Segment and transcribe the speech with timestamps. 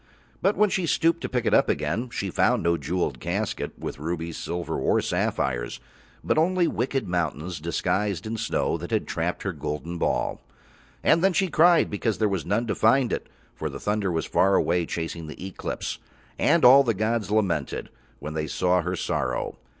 [0.41, 3.99] But when she stooped to pick it up again she found no jewelled casket with
[3.99, 5.79] rubies, silver or sapphires,
[6.23, 10.41] but only wicked mountains disguised in snow that had trapped her golden ball.
[11.03, 14.25] And then she cried because there was none to find it, for the thunder was
[14.25, 15.99] far away chasing the Eclipse,
[16.39, 19.59] and all the gods lamented when They saw her sorrow.